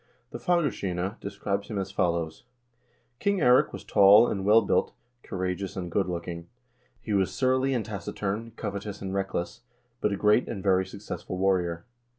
The 0.31 0.39
"Fagrskinna" 0.39 1.19
describes 1.19 1.67
him 1.67 1.77
as 1.77 1.91
follows:" 1.91 2.43
King 3.19 3.37
Eirik 3.39 3.71
was 3.71 3.83
tall 3.83 4.27
and 4.27 4.43
well 4.43 4.63
built, 4.63 4.95
cour 5.21 5.41
ageous 5.41 5.77
and 5.77 5.91
good 5.91 6.07
looking. 6.07 6.47
He 6.99 7.13
was 7.13 7.31
surly 7.31 7.75
and 7.75 7.85
taciturn, 7.85 8.53
covetous 8.55 9.03
and 9.03 9.13
reckless, 9.13 9.61
but 9.99 10.11
a 10.11 10.17
great 10.17 10.47
and 10.49 10.63
very 10.63 10.87
successful 10.87 11.37
warrior." 11.37 11.85